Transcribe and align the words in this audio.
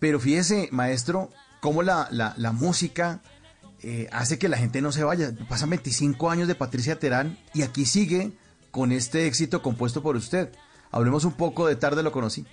Pero 0.00 0.18
fíjese, 0.18 0.68
maestro, 0.72 1.30
cómo 1.60 1.84
la, 1.84 2.08
la, 2.10 2.52
música 2.52 3.22
eh, 3.80 4.08
hace 4.10 4.40
que 4.40 4.48
la 4.48 4.56
gente 4.56 4.82
no 4.82 4.90
se 4.90 5.04
vaya. 5.04 5.32
Pasan 5.48 5.70
25 5.70 6.30
años 6.30 6.48
de 6.48 6.56
Patricia 6.56 6.98
Terán 6.98 7.38
y 7.54 7.62
aquí 7.62 7.84
sigue 7.84 8.32
con 8.72 8.90
este 8.90 9.28
éxito 9.28 9.62
compuesto 9.62 10.02
por 10.02 10.16
usted. 10.16 10.50
Hablemos 10.90 11.24
un 11.24 11.34
poco 11.34 11.68
de 11.68 11.76
Tarde 11.76 12.02
lo 12.02 12.10
conocí. 12.10 12.44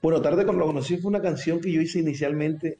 Bueno, 0.00 0.22
Tarde 0.22 0.44
lo 0.44 0.66
conocí 0.66 0.96
fue 0.96 1.10
una 1.10 1.20
canción 1.20 1.60
que 1.60 1.70
yo 1.70 1.82
hice 1.82 1.98
inicialmente 1.98 2.78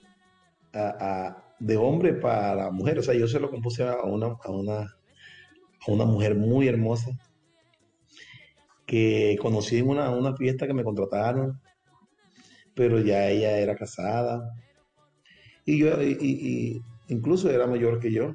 de 1.59 1.77
hombre 1.77 2.15
para 2.15 2.71
mujer. 2.71 3.01
O 3.01 3.03
sea, 3.03 3.13
yo 3.13 3.29
se 3.29 3.41
lo 3.41 3.51
compuse 3.51 3.87
a 3.87 4.05
una, 4.05 4.29
a 4.43 4.51
una, 4.51 4.79
a 4.81 5.91
una 5.91 6.05
mujer 6.07 6.35
muy 6.35 6.67
hermosa 6.67 7.11
que 8.87 9.37
conocí 9.41 9.79
en 9.79 9.89
una, 9.91 10.09
una 10.11 10.35
fiesta 10.35 10.67
que 10.67 10.75
me 10.75 10.85
contrataron, 10.85 11.61
pero 12.75 13.01
ya 13.01 13.29
ella 13.29 13.59
era 13.59 13.77
casada 13.77 14.51
y 15.67 15.79
yo, 15.79 16.03
y, 16.03 16.83
incluso 17.09 17.51
era 17.51 17.67
mayor 17.67 18.01
que 18.01 18.13
yo. 18.13 18.35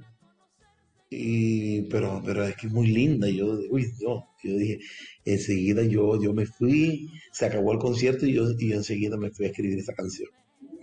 Y, 1.12 1.84
pero, 1.84 2.22
pero 2.24 2.44
es 2.44 2.56
que 2.56 2.68
es 2.68 2.74
muy 2.74 2.88
linda. 2.88 3.30
Y 3.30 3.38
yo, 3.38 3.60
uy, 3.70 3.86
no. 4.02 4.28
Yo 4.44 4.58
dije, 4.58 4.80
enseguida 5.26 5.84
yo, 5.84 6.22
yo 6.22 6.34
me 6.34 6.46
fui, 6.46 7.10
se 7.32 7.46
acabó 7.46 7.74
el 7.74 7.80
concierto 7.80 8.26
y 8.26 8.34
yo, 8.34 8.46
y 8.58 8.74
enseguida 8.74 9.18
me 9.18 9.32
fui 9.32 9.46
a 9.46 9.50
escribir 9.50 9.80
esa 9.80 9.94
canción. 9.94 10.30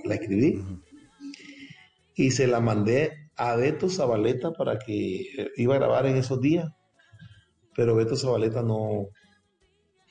La 0.05 0.17
escribí 0.17 0.63
y 2.15 2.31
se 2.31 2.47
la 2.47 2.61
mandé 2.61 3.13
a 3.37 3.57
Beto 3.57 3.89
Zabaleta 3.89 4.53
para 4.53 4.79
que 4.79 5.27
iba 5.57 5.75
a 5.75 5.79
grabar 5.79 6.07
en 6.07 6.17
esos 6.17 6.41
días. 6.41 6.69
Pero 7.75 7.97
Beto 7.97 8.17
Zabaleta 8.17 8.63
no, 8.63 9.09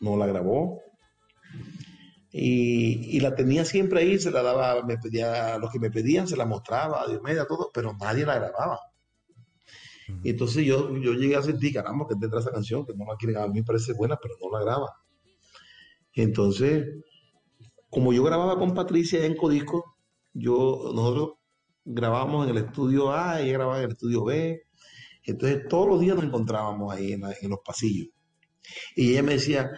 no 0.02 0.18
la 0.18 0.28
grabó. 0.28 0.82
Y, 2.38 3.18
la 3.22 3.34
tenía 3.34 3.64
siempre 3.64 4.02
ahí, 4.02 4.20
se 4.20 4.30
la 4.30 4.44
daba, 4.44 4.84
me 4.84 4.98
pedía, 4.98 5.56
a 5.56 5.58
los 5.58 5.72
que 5.72 5.80
me 5.80 5.90
pedían, 5.90 6.28
se 6.28 6.36
la 6.36 6.46
mostraba, 6.46 7.02
a 7.02 7.08
Dios 7.08 7.22
media, 7.22 7.46
todo, 7.48 7.72
pero 7.74 7.96
nadie 7.98 8.26
la 8.26 8.38
grababa. 8.38 8.82
Y 10.22 10.32
entonces 10.32 10.66
yo, 10.66 10.98
yo 10.98 11.14
llegué 11.14 11.38
a 11.38 11.42
sentir, 11.42 11.74
caramba, 11.74 12.06
que 12.10 12.16
tendrá 12.16 12.42
esa 12.42 12.52
canción, 12.52 12.86
que 12.86 12.94
no 12.94 13.06
la 13.06 13.16
quieren, 13.16 13.38
a 13.38 13.48
mí 13.48 13.62
me 13.62 13.64
parece 13.64 13.94
buena, 13.94 14.18
pero 14.22 14.36
no 14.42 14.52
la 14.52 14.66
graba. 14.66 15.02
entonces, 16.14 16.86
como 17.90 18.12
yo 18.12 18.22
grababa 18.22 18.60
con 18.60 18.74
Patricia 18.74 19.26
en 19.26 19.38
Codisco, 19.38 19.96
yo, 20.34 20.92
nosotros 20.94 21.36
grabábamos 21.86 22.50
en 22.50 22.58
el 22.58 22.66
estudio 22.66 23.14
A, 23.14 23.40
ella 23.40 23.54
grababa 23.54 23.78
en 23.78 23.86
el 23.86 23.92
estudio 23.92 24.26
B, 24.26 24.62
entonces 25.24 25.70
todos 25.70 25.88
los 25.88 26.02
días 26.02 26.18
nos 26.18 26.26
encontrábamos 26.26 26.94
ahí 26.94 27.14
en, 27.14 27.24
en 27.24 27.50
los 27.50 27.60
pasillos. 27.64 28.10
Y 28.94 29.12
ella 29.12 29.24
me 29.24 29.36
decía, 29.36 29.72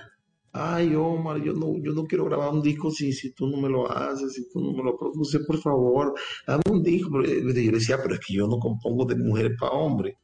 ay 0.51 0.95
Omar, 0.95 1.41
yo 1.43 1.53
no, 1.53 1.77
yo 1.77 1.93
no 1.93 2.05
quiero 2.05 2.25
grabar 2.25 2.51
un 2.51 2.61
disco 2.61 2.91
si, 2.91 3.13
si 3.13 3.31
tú 3.33 3.47
no 3.47 3.57
me 3.57 3.69
lo 3.69 3.91
haces, 3.91 4.33
si 4.33 4.49
tú 4.49 4.61
no 4.61 4.73
me 4.73 4.83
lo 4.83 4.97
produces, 4.97 5.45
por 5.45 5.57
favor, 5.57 6.13
dame 6.45 6.63
un 6.71 6.83
disco. 6.83 7.21
Eh, 7.23 7.43
yo 7.43 7.71
decía, 7.71 7.97
pero 8.01 8.15
es 8.15 8.21
que 8.25 8.33
yo 8.33 8.47
no 8.47 8.57
compongo 8.59 9.05
de 9.05 9.15
mujer 9.15 9.55
para 9.59 9.73
hombre. 9.73 10.17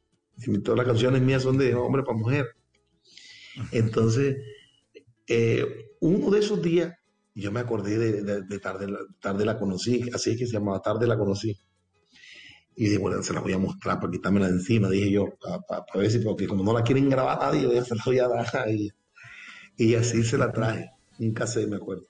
Todas 0.64 0.78
las 0.78 0.88
canciones 0.88 1.22
mías 1.22 1.44
son 1.44 1.58
de 1.58 1.76
hombre 1.76 2.04
para 2.04 2.18
mujer. 2.18 2.48
Entonces, 3.72 4.38
eh, 5.28 5.66
uno 6.00 6.32
de 6.32 6.40
esos 6.40 6.62
días, 6.62 6.94
yo 7.36 7.52
me 7.52 7.60
acordé 7.60 7.98
de, 7.98 8.60
tarde, 8.60 8.88
tarde 9.20 9.46
la 9.46 9.58
conocí, 9.58 10.10
así 10.14 10.32
es 10.32 10.38
que 10.38 10.46
se 10.46 10.54
llamaba 10.54 10.82
Tarde 10.82 11.08
la 11.08 11.18
conocí. 11.18 11.58
Y 12.76 12.86
dije, 12.86 12.98
bueno, 12.98 13.22
se 13.22 13.34
la 13.34 13.40
voy 13.40 13.54
a 13.54 13.60
mostrar 13.60 14.00
para 14.00 14.12
quitármela 14.12 14.48
de 14.48 14.54
encima, 14.54 14.90
dije 14.90 15.12
yo, 15.12 15.28
para, 15.68 15.84
ver 15.96 16.10
si, 16.10 16.20
porque 16.20 16.48
como 16.48 16.64
no 16.64 16.74
la 16.74 16.84
quieren 16.84 17.10
grabar 17.10 17.40
nadie, 17.40 17.82
se 17.86 17.96
la 17.96 18.04
voy 18.06 18.20
a 18.20 18.28
dar 18.28 18.56
a 18.56 18.70
ella. 18.70 18.94
Y 19.78 19.96
así 19.96 20.24
se 20.24 20.38
la 20.38 20.52
traje, 20.52 20.92
un 21.20 21.34
cassette, 21.34 21.70
me 21.70 21.78
acuerdo. 21.78 22.08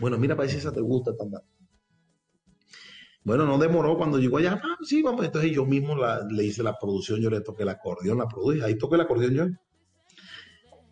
Bueno, 0.00 0.18
mira, 0.18 0.36
para 0.36 0.48
si 0.48 0.56
esa 0.56 0.72
te 0.72 0.80
gusta 0.80 1.16
también. 1.16 1.42
Bueno, 3.24 3.44
no 3.44 3.58
demoró 3.58 3.96
cuando 3.96 4.18
llegó 4.18 4.38
allá, 4.38 4.60
ah, 4.62 4.76
sí, 4.82 5.02
vamos, 5.02 5.24
entonces 5.24 5.52
yo 5.52 5.66
mismo 5.66 5.94
le 6.30 6.44
hice 6.44 6.62
la 6.62 6.78
producción, 6.78 7.20
yo 7.20 7.28
le 7.28 7.42
toqué 7.42 7.64
el 7.64 7.68
acordeón, 7.68 8.18
la 8.18 8.26
produje, 8.26 8.64
ahí 8.64 8.78
toqué 8.78 8.94
el 8.94 9.02
acordeón 9.02 9.34
yo. 9.34 9.46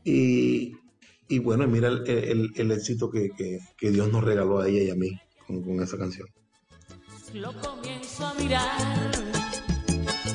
Y, 0.04 1.38
bueno, 1.38 1.66
mira 1.66 1.88
el, 1.88 2.70
éxito 2.70 3.10
que, 3.10 3.30
que, 3.78 3.90
Dios 3.90 4.12
nos 4.12 4.22
regaló 4.22 4.60
a 4.60 4.68
ella 4.68 4.82
y 4.82 4.90
a 4.90 4.94
mí 4.94 5.18
con, 5.46 5.62
con 5.62 5.82
esa 5.82 5.96
canción. 5.96 6.28
Lo 7.32 7.52
comienzo 7.60 8.26
a 8.26 8.34
mirar 8.34 9.12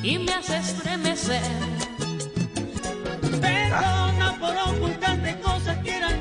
y 0.02 0.18
me 0.18 0.32
hace 0.32 0.58
estremecer. 0.58 2.11
Perdona 3.40 4.36
por 4.38 4.74
ocultarte 4.74 5.40
cosas 5.40 5.78
que 5.78 5.96
eran 5.96 6.20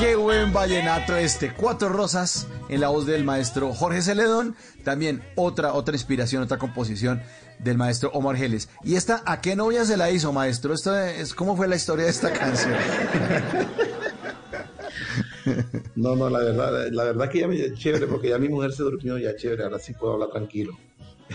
Qué 0.00 0.16
buen 0.16 0.52
vallenato 0.52 1.16
este. 1.16 1.52
Cuatro 1.52 1.88
rosas 1.88 2.46
en 2.68 2.80
la 2.80 2.88
voz 2.88 3.06
del 3.06 3.24
maestro 3.24 3.72
Jorge 3.72 4.02
Celedón. 4.02 4.56
También 4.84 5.22
otra, 5.36 5.74
otra 5.74 5.94
inspiración, 5.94 6.42
otra 6.42 6.58
composición 6.58 7.22
del 7.58 7.78
maestro 7.78 8.10
Omar 8.12 8.36
Geles. 8.36 8.68
¿Y 8.82 8.96
esta 8.96 9.22
a 9.26 9.40
qué 9.40 9.56
novia 9.56 9.84
se 9.84 9.96
la 9.96 10.10
hizo, 10.10 10.32
maestro? 10.32 10.74
Esto 10.74 10.96
es, 10.98 11.34
¿Cómo 11.34 11.56
fue 11.56 11.68
la 11.68 11.76
historia 11.76 12.04
de 12.04 12.10
esta 12.10 12.32
canción? 12.32 12.74
No, 15.94 16.16
no, 16.16 16.30
la 16.30 16.38
verdad, 16.38 16.88
la 16.90 17.04
verdad 17.04 17.28
que 17.28 17.40
ya 17.40 17.48
me 17.48 17.74
chévere, 17.74 18.06
porque 18.06 18.30
ya 18.30 18.38
mi 18.38 18.48
mujer 18.48 18.72
se 18.72 18.82
durmió, 18.82 19.18
ya 19.18 19.36
chévere, 19.36 19.64
ahora 19.64 19.78
sí 19.78 19.92
puedo 19.92 20.14
hablar 20.14 20.30
tranquilo. 20.30 20.76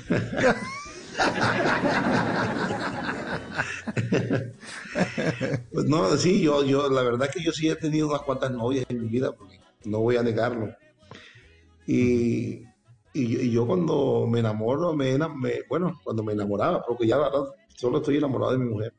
pues 5.71 5.85
no, 5.85 6.17
sí, 6.17 6.41
yo, 6.41 6.63
yo, 6.63 6.89
la 6.89 7.03
verdad 7.03 7.29
que 7.31 7.43
yo 7.43 7.51
sí 7.51 7.69
he 7.69 7.75
tenido 7.75 8.07
unas 8.07 8.21
cuantas 8.21 8.51
novias 8.51 8.85
en 8.89 9.03
mi 9.03 9.09
vida, 9.09 9.31
no 9.85 9.99
voy 9.99 10.17
a 10.17 10.23
negarlo. 10.23 10.75
Y, 11.85 12.63
y, 13.13 13.51
yo 13.51 13.65
cuando 13.65 14.27
me 14.27 14.39
enamoro, 14.39 14.93
me, 14.93 15.17
bueno, 15.67 15.99
cuando 16.03 16.23
me 16.23 16.33
enamoraba, 16.33 16.83
porque 16.85 17.07
ya 17.07 17.17
la 17.17 17.29
verdad, 17.29 17.45
solo 17.75 17.97
estoy 17.97 18.17
enamorado 18.17 18.53
de 18.53 18.59
mi 18.59 18.69
mujer. 18.69 18.93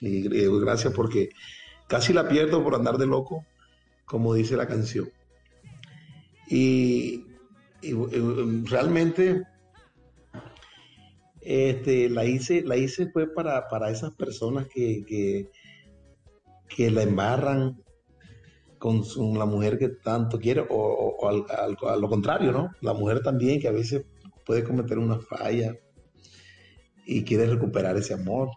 Y, 0.00 0.28
gracias 0.60 0.92
porque 0.94 1.30
casi 1.88 2.12
la 2.12 2.28
pierdo 2.28 2.62
por 2.62 2.74
andar 2.74 2.98
de 2.98 3.06
loco, 3.06 3.44
como 4.04 4.34
dice 4.34 4.56
la 4.56 4.66
canción. 4.66 5.08
Y, 6.48 7.24
y 7.80 7.94
realmente 8.64 9.42
este, 11.44 12.08
la 12.08 12.24
hice, 12.24 12.62
la 12.62 12.76
hice 12.76 13.10
fue 13.10 13.32
para, 13.32 13.68
para 13.68 13.90
esas 13.90 14.14
personas 14.14 14.68
que, 14.68 15.04
que, 15.06 16.90
la 16.90 17.02
embarran 17.02 17.82
con, 18.78 19.02
la 19.36 19.44
mujer 19.44 19.78
que 19.78 19.88
tanto 19.88 20.38
quiere, 20.38 20.64
o, 20.68 21.28
al, 21.28 21.44
a 21.88 21.96
lo 21.96 22.08
contrario, 22.08 22.52
¿no? 22.52 22.70
La 22.80 22.94
mujer 22.94 23.22
también 23.22 23.60
que 23.60 23.68
a 23.68 23.72
veces 23.72 24.04
puede 24.44 24.64
cometer 24.64 24.98
una 24.98 25.18
falla 25.18 25.76
y 27.06 27.24
quiere 27.24 27.46
recuperar 27.46 27.96
ese 27.96 28.14
amor. 28.14 28.50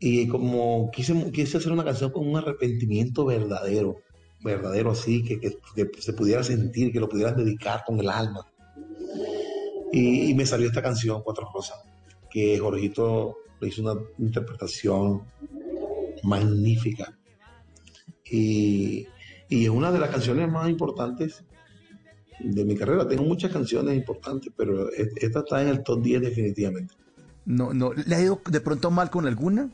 Y 0.00 0.28
como 0.28 0.90
quise, 0.92 1.32
quise 1.32 1.58
hacer 1.58 1.72
una 1.72 1.84
canción 1.84 2.12
con 2.12 2.28
un 2.28 2.36
arrepentimiento 2.36 3.24
verdadero, 3.24 3.96
verdadero 4.42 4.92
así, 4.92 5.24
que, 5.24 5.40
que 5.40 5.58
se 5.98 6.12
pudiera 6.12 6.44
sentir, 6.44 6.92
que 6.92 7.00
lo 7.00 7.08
pudieran 7.08 7.36
dedicar 7.36 7.82
con 7.84 7.98
el 7.98 8.08
alma. 8.08 8.46
Y, 9.92 10.34
me 10.34 10.46
salió 10.46 10.68
esta 10.68 10.82
canción, 10.82 11.22
Cuatro 11.22 11.48
Rosas, 11.52 11.78
que 12.30 12.58
Jorgito 12.58 13.38
le 13.60 13.68
hizo 13.68 13.82
una 13.82 14.00
interpretación 14.18 15.22
magnífica. 16.22 17.16
Y, 18.30 19.06
es 19.48 19.68
una 19.68 19.90
de 19.90 19.98
las 19.98 20.10
canciones 20.10 20.50
más 20.50 20.68
importantes 20.68 21.42
de 22.38 22.64
mi 22.64 22.76
carrera. 22.76 23.08
Tengo 23.08 23.24
muchas 23.24 23.50
canciones 23.50 23.96
importantes, 23.96 24.52
pero 24.56 24.90
esta 24.92 25.40
está 25.40 25.62
en 25.62 25.68
el 25.68 25.82
top 25.82 26.02
10 26.02 26.20
definitivamente. 26.20 26.94
No, 27.46 27.72
no, 27.72 27.94
¿Le 27.94 28.14
ha 28.14 28.20
ido 28.20 28.42
de 28.46 28.60
pronto 28.60 28.90
mal 28.90 29.08
con 29.08 29.26
alguna? 29.26 29.70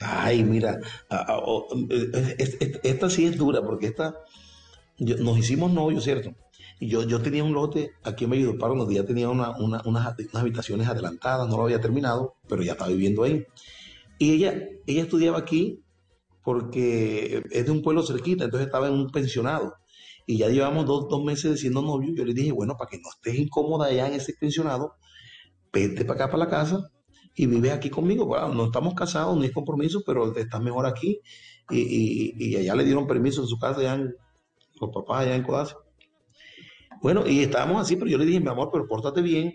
Ay, 0.00 0.44
mira, 0.44 0.78
esta 2.84 3.10
sí 3.10 3.26
es 3.26 3.36
dura 3.36 3.62
porque 3.62 3.86
esta, 3.88 4.14
nos 4.98 5.38
hicimos 5.38 5.72
novios, 5.72 6.04
¿cierto? 6.04 6.34
Y 6.78 6.88
yo, 6.88 7.02
yo 7.04 7.22
tenía 7.22 7.42
un 7.42 7.54
lote 7.54 7.92
aquí 8.04 8.24
en 8.24 8.30
Valledupar 8.30 8.70
donde 8.76 8.94
ya 8.94 9.04
tenía 9.04 9.30
una, 9.30 9.56
unas, 9.58 10.14
habitaciones 10.34 10.88
adelantadas, 10.88 11.48
no 11.48 11.56
lo 11.56 11.64
había 11.64 11.80
terminado, 11.80 12.34
pero 12.48 12.62
ya 12.62 12.72
estaba 12.72 12.90
viviendo 12.90 13.22
ahí. 13.22 13.44
Y 14.18 14.32
ella, 14.32 14.62
ella 14.86 15.02
estudiaba 15.02 15.38
aquí 15.38 15.82
porque 16.42 17.42
es 17.50 17.66
de 17.66 17.70
un 17.70 17.82
pueblo 17.82 18.02
cerquita, 18.02 18.44
entonces 18.44 18.66
estaba 18.66 18.88
en 18.88 18.94
un 18.94 19.10
pensionado. 19.10 19.74
Y 20.26 20.38
ya 20.38 20.48
llevamos 20.48 20.86
dos, 20.86 21.08
dos 21.08 21.24
meses 21.24 21.60
siendo 21.60 21.82
novios. 21.82 22.12
Yo 22.16 22.24
le 22.24 22.34
dije, 22.34 22.52
bueno, 22.52 22.76
para 22.76 22.90
que 22.90 22.98
no 22.98 23.08
estés 23.10 23.36
incómoda 23.36 23.86
allá 23.86 24.08
en 24.08 24.14
ese 24.14 24.34
pensionado, 24.38 24.94
vete 25.72 26.04
para 26.04 26.24
acá, 26.24 26.32
para 26.32 26.44
la 26.44 26.50
casa, 26.50 26.90
y 27.34 27.46
vive 27.46 27.70
aquí 27.70 27.90
conmigo. 27.90 28.36
No 28.52 28.66
estamos 28.66 28.94
casados, 28.94 29.36
no 29.36 29.42
hay 29.42 29.52
compromiso, 29.52 30.02
pero 30.04 30.36
estás 30.36 30.60
mejor 30.60 30.86
aquí. 30.86 31.20
Y, 31.70 31.78
y, 31.78 32.34
y, 32.38 32.56
allá 32.56 32.74
le 32.74 32.84
dieron 32.84 33.06
permiso 33.06 33.42
en 33.42 33.48
su 33.48 33.58
casa, 33.58 33.80
allá 33.80 33.94
en, 33.94 34.14
los 34.80 34.90
papás 34.90 35.22
allá 35.22 35.36
en 35.36 35.42
Codazo. 35.42 35.85
Bueno, 37.06 37.24
y 37.24 37.38
estábamos 37.38 37.80
así, 37.80 37.94
pero 37.94 38.10
yo 38.10 38.18
le 38.18 38.26
dije, 38.26 38.40
mi 38.40 38.48
amor, 38.48 38.68
pero 38.72 38.88
pórtate 38.88 39.22
bien, 39.22 39.54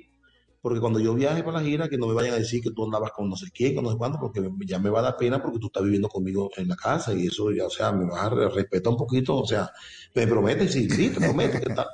porque 0.61 0.79
cuando 0.79 1.01
yo 1.01 1.13
viaje 1.13 1.43
para 1.43 1.59
la 1.59 1.65
gira, 1.65 1.89
que 1.89 1.97
no 1.97 2.07
me 2.07 2.13
vayan 2.13 2.35
a 2.35 2.37
decir 2.37 2.63
que 2.63 2.71
tú 2.71 2.85
andabas 2.85 3.11
con 3.11 3.27
no 3.27 3.35
sé 3.35 3.47
quién, 3.53 3.75
con 3.75 3.83
no 3.83 3.91
sé 3.91 3.97
cuánto, 3.97 4.19
porque 4.21 4.41
ya 4.65 4.79
me 4.79 4.89
va 4.89 4.99
a 4.99 5.01
dar 5.01 5.17
pena 5.17 5.43
porque 5.43 5.59
tú 5.59 5.67
estás 5.67 5.83
viviendo 5.83 6.07
conmigo 6.07 6.49
en 6.55 6.69
la 6.69 6.77
casa 6.77 7.13
y 7.13 7.27
eso 7.27 7.51
ya, 7.51 7.65
o 7.65 7.69
sea, 7.69 7.91
me 7.91 8.05
vas 8.05 8.21
a 8.21 8.29
respetar 8.29 8.93
un 8.93 8.97
poquito, 8.97 9.35
o 9.35 9.45
sea, 9.45 9.69
me 10.15 10.25
prometes, 10.27 10.71
sí, 10.71 10.89
sí, 10.89 11.09
te 11.09 11.19
prometo 11.19 11.59
que 11.59 11.73
tal. 11.73 11.87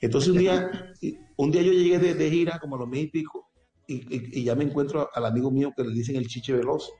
Entonces 0.00 0.30
un 0.30 0.38
día, 0.38 0.92
un 1.36 1.52
día 1.52 1.62
yo 1.62 1.70
llegué 1.70 2.00
de, 2.00 2.30
gira 2.30 2.58
como 2.58 2.74
a 2.74 2.80
los 2.80 2.88
mil 2.88 3.04
y 3.04 3.10
pico 3.10 3.52
y, 3.86 4.40
y, 4.40 4.42
ya 4.42 4.56
me 4.56 4.64
encuentro 4.64 5.08
al 5.14 5.24
amigo 5.24 5.52
mío 5.52 5.72
que 5.76 5.84
le 5.84 5.94
dicen 5.94 6.16
el 6.16 6.26
Chiche 6.26 6.52
Veloz, 6.52 6.90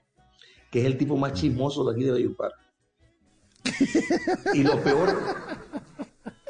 que 0.71 0.79
es 0.79 0.87
el 0.87 0.97
tipo 0.97 1.17
más 1.17 1.33
chismoso 1.33 1.85
de 1.85 1.93
aquí 1.93 2.05
de 2.05 2.13
Bayupar. 2.13 2.53
Y 4.55 4.63
lo 4.63 4.81
peor, 4.81 5.09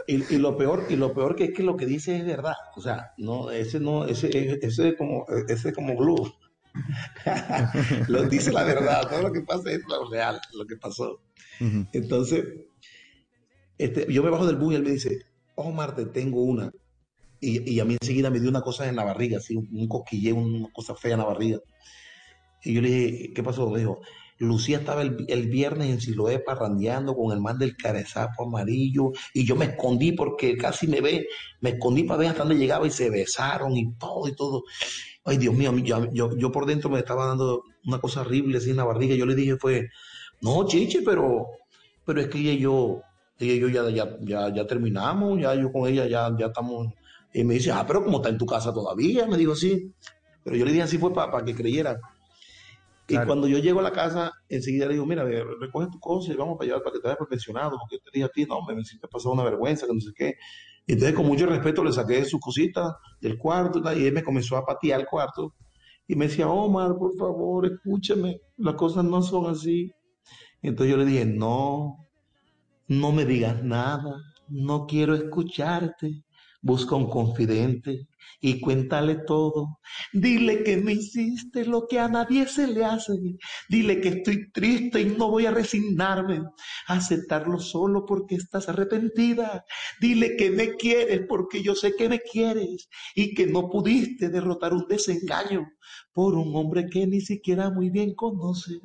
y, 0.06 0.38
lo 0.38 0.56
peor, 0.56 0.86
y 0.88 0.96
lo 0.96 1.14
peor 1.14 1.36
que 1.36 1.44
es 1.44 1.54
que 1.54 1.62
lo 1.62 1.76
que 1.76 1.86
dice 1.86 2.16
es 2.16 2.26
verdad. 2.26 2.54
O 2.76 2.80
sea, 2.80 3.12
no, 3.16 3.50
ese 3.50 3.80
no, 3.80 4.06
ese, 4.06 4.28
ese 4.62 4.88
es 4.88 4.96
como, 4.96 5.26
ese 5.48 5.70
es 5.70 5.74
como 5.74 5.96
glue. 5.96 6.32
lo 8.08 8.24
dice 8.24 8.52
la 8.52 8.64
verdad, 8.64 9.08
todo 9.08 9.22
lo 9.22 9.32
que 9.32 9.42
pasa 9.42 9.70
es 9.70 9.82
lo 9.86 10.10
real, 10.10 10.40
lo 10.54 10.66
que 10.66 10.76
pasó. 10.76 11.20
Entonces, 11.92 12.44
este, 13.78 14.12
yo 14.12 14.22
me 14.22 14.30
bajo 14.30 14.46
del 14.46 14.56
bus 14.56 14.72
y 14.72 14.76
él 14.76 14.82
me 14.82 14.90
dice, 14.90 15.24
Omar, 15.54 15.94
te 15.94 16.06
tengo 16.06 16.42
una. 16.42 16.72
Y, 17.40 17.70
y, 17.70 17.80
a 17.80 17.84
mí 17.84 17.96
enseguida 18.00 18.30
me 18.30 18.40
dio 18.40 18.48
una 18.48 18.62
cosa 18.62 18.88
en 18.88 18.96
la 18.96 19.04
barriga, 19.04 19.38
así, 19.38 19.54
un, 19.54 19.68
un 19.70 19.86
cosquilleo, 19.86 20.36
una 20.36 20.68
cosa 20.72 20.94
fea 20.94 21.12
en 21.12 21.18
la 21.18 21.26
barriga. 21.26 21.58
Y 22.64 22.72
yo 22.72 22.80
le 22.80 22.88
dije, 22.88 23.32
¿qué 23.34 23.42
pasó? 23.42 23.68
Me 23.70 23.80
dijo, 23.80 24.00
Lucía 24.38 24.78
estaba 24.78 25.02
el, 25.02 25.48
viernes 25.48 25.90
en 25.90 26.00
Siloé 26.00 26.40
parrandeando 26.40 27.14
con 27.14 27.32
el 27.32 27.40
man 27.40 27.58
del 27.58 27.76
carezapo 27.76 28.46
amarillo 28.46 29.12
y 29.32 29.44
yo 29.44 29.54
me 29.54 29.66
escondí 29.66 30.12
porque 30.12 30.56
casi 30.56 30.88
me 30.88 31.00
ve, 31.00 31.28
me 31.60 31.70
escondí 31.70 32.02
para 32.02 32.18
ver 32.18 32.28
hasta 32.28 32.42
dónde 32.42 32.58
llegaba 32.58 32.86
y 32.86 32.90
se 32.90 33.10
besaron 33.10 33.76
y 33.76 33.94
todo 33.94 34.26
y 34.28 34.34
todo. 34.34 34.64
Ay, 35.24 35.38
Dios 35.38 35.54
mío, 35.54 35.72
yo, 35.78 36.36
yo, 36.36 36.52
por 36.52 36.66
dentro 36.66 36.90
me 36.90 36.98
estaba 36.98 37.26
dando 37.26 37.62
una 37.86 37.98
cosa 37.98 38.22
horrible 38.22 38.58
así 38.58 38.70
en 38.70 38.76
la 38.76 38.84
barriga. 38.84 39.14
Yo 39.14 39.24
le 39.24 39.34
dije 39.34 39.56
fue, 39.56 39.88
no, 40.42 40.66
chiche, 40.66 41.00
pero, 41.04 41.46
pero 42.04 42.20
es 42.20 42.28
que 42.28 42.38
ella 42.38 42.52
y 42.52 42.58
yo, 42.58 43.00
ella 43.38 43.54
yo 43.54 43.68
ya, 43.68 43.88
ya, 43.90 44.18
ya, 44.20 44.54
ya 44.54 44.66
terminamos, 44.66 45.40
ya 45.40 45.54
yo 45.54 45.72
con 45.72 45.88
ella 45.88 46.06
ya, 46.06 46.30
ya 46.38 46.46
estamos. 46.46 46.88
Y 47.32 47.44
me 47.44 47.54
dice, 47.54 47.72
ah, 47.72 47.84
pero 47.86 48.04
como 48.04 48.18
está 48.18 48.28
en 48.28 48.38
tu 48.38 48.46
casa 48.46 48.72
todavía, 48.72 49.26
me 49.26 49.36
dijo 49.36 49.52
así. 49.52 49.92
Pero 50.44 50.56
yo 50.56 50.64
le 50.64 50.72
dije 50.72 50.82
así 50.82 50.98
fue 50.98 51.14
para 51.14 51.44
que 51.44 51.54
creyera. 51.54 51.98
Y 53.06 53.16
cuando 53.18 53.46
yo 53.46 53.58
llego 53.58 53.80
a 53.80 53.82
la 53.82 53.92
casa, 53.92 54.32
enseguida 54.48 54.86
le 54.86 54.94
digo, 54.94 55.04
mira, 55.04 55.24
recoge 55.24 55.88
tu 55.90 56.00
cosa 56.00 56.32
y 56.32 56.36
vamos 56.36 56.56
para 56.56 56.68
llevar 56.68 56.82
para 56.82 56.94
que 56.94 57.00
te 57.00 57.08
vayas 57.08 57.18
perfeccionado, 57.18 57.76
porque 57.78 57.96
yo 57.96 58.02
te 58.02 58.10
dije 58.12 58.24
a 58.24 58.28
ti, 58.28 58.46
no, 58.46 58.62
me, 58.62 58.74
me 58.74 58.80
ha 58.80 59.08
pasado 59.08 59.34
una 59.34 59.44
vergüenza, 59.44 59.86
que 59.86 59.92
no 59.92 60.00
sé 60.00 60.12
qué. 60.14 60.34
Y 60.86 60.92
entonces, 60.92 61.14
con 61.14 61.26
mucho 61.26 61.46
respeto, 61.46 61.84
le 61.84 61.92
saqué 61.92 62.24
sus 62.24 62.40
cositas 62.40 62.94
del 63.20 63.38
cuarto 63.38 63.82
y 63.94 64.06
él 64.06 64.12
me 64.14 64.22
comenzó 64.22 64.56
a 64.56 64.64
patear 64.64 65.00
el 65.00 65.06
cuarto. 65.06 65.54
Y 66.06 66.14
me 66.16 66.28
decía, 66.28 66.48
Omar, 66.48 66.96
por 66.96 67.16
favor, 67.16 67.66
escúchame, 67.66 68.40
las 68.56 68.74
cosas 68.74 69.04
no 69.04 69.22
son 69.22 69.50
así. 69.50 69.90
Y 70.62 70.68
entonces 70.68 70.90
yo 70.90 70.98
le 70.98 71.06
dije, 71.06 71.24
no, 71.26 72.06
no 72.88 73.12
me 73.12 73.24
digas 73.24 73.62
nada, 73.62 74.16
no 74.48 74.86
quiero 74.86 75.14
escucharte. 75.14 76.22
Busca 76.60 76.96
un 76.96 77.10
confidente 77.10 78.08
y 78.40 78.60
cuéntale 78.60 79.16
todo. 79.26 79.80
Dile 80.12 80.62
que 80.62 80.76
me 80.76 80.92
hiciste 80.92 81.64
lo 81.64 81.86
que 81.86 81.98
a 81.98 82.08
nadie 82.08 82.46
se 82.46 82.66
le 82.66 82.84
hace. 82.84 83.12
Dile 83.68 84.00
que 84.00 84.08
estoy 84.08 84.50
triste 84.52 85.00
y 85.00 85.06
no 85.06 85.30
voy 85.30 85.46
a 85.46 85.50
resignarme 85.50 86.42
a 86.86 86.94
aceptarlo 86.94 87.58
solo 87.58 88.04
porque 88.06 88.34
estás 88.36 88.68
arrepentida. 88.68 89.64
Dile 90.00 90.36
que 90.36 90.50
me 90.50 90.74
quieres 90.76 91.22
porque 91.28 91.62
yo 91.62 91.74
sé 91.74 91.94
que 91.96 92.08
me 92.08 92.20
quieres 92.20 92.88
y 93.14 93.34
que 93.34 93.46
no 93.46 93.70
pudiste 93.70 94.28
derrotar 94.28 94.74
un 94.74 94.86
desengaño 94.88 95.66
por 96.12 96.34
un 96.34 96.54
hombre 96.54 96.86
que 96.88 97.06
ni 97.06 97.20
siquiera 97.20 97.70
muy 97.70 97.90
bien 97.90 98.14
conoces. 98.14 98.80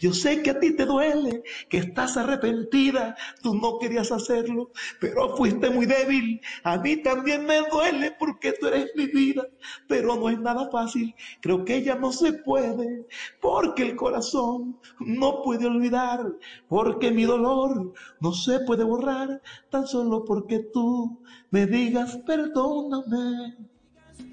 Yo 0.00 0.12
sé 0.12 0.42
que 0.42 0.50
a 0.50 0.58
ti 0.58 0.74
te 0.74 0.86
duele, 0.86 1.42
que 1.68 1.78
estás 1.78 2.16
arrepentida, 2.16 3.14
tú 3.42 3.54
no 3.54 3.78
querías 3.78 4.10
hacerlo, 4.10 4.72
pero 4.98 5.36
fuiste 5.36 5.68
muy 5.70 5.86
débil. 5.86 6.40
A 6.64 6.78
mí 6.78 6.96
también 7.02 7.44
me 7.44 7.58
duele 7.70 8.16
porque 8.18 8.52
tú 8.52 8.68
eres 8.72 8.90
mi 8.96 9.06
vida, 9.06 9.46
pero 9.88 10.16
no 10.16 10.28
es 10.28 10.38
nada 10.38 10.68
fácil. 10.70 11.14
Creo 11.40 11.64
que 11.64 11.76
ella 11.76 11.94
no 11.96 12.12
se 12.12 12.32
puede, 12.32 13.06
porque 13.40 13.82
el 13.82 13.96
corazón 13.96 14.78
no 15.00 15.42
puede 15.42 15.66
olvidar, 15.66 16.20
porque 16.68 17.10
mi 17.10 17.24
dolor 17.24 17.92
no 18.20 18.32
se 18.32 18.60
puede 18.60 18.84
borrar, 18.84 19.42
tan 19.70 19.86
solo 19.86 20.24
porque 20.24 20.60
tú 20.72 21.20
me 21.50 21.66
digas 21.66 22.18
perdóname. 22.26 23.56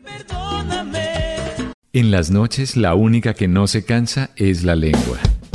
Perdóname. 0.03 1.09
En 1.91 2.11
las 2.11 2.29
noches 2.29 2.77
la 2.77 2.93
única 2.95 3.33
que 3.33 3.47
no 3.47 3.67
se 3.67 3.83
cansa 3.83 4.29
es 4.35 4.63
la 4.63 4.75
lengua. 4.75 5.19